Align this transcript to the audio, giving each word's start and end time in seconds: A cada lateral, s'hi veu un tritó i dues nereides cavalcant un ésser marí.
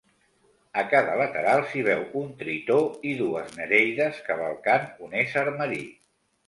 A 0.81 0.83
cada 0.93 1.17
lateral, 1.19 1.61
s'hi 1.73 1.83
veu 1.89 2.01
un 2.23 2.33
tritó 2.41 2.79
i 3.11 3.15
dues 3.23 3.55
nereides 3.61 4.27
cavalcant 4.31 4.91
un 5.09 5.17
ésser 5.25 5.47
marí. 5.63 5.85